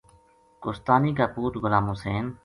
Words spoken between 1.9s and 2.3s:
حسین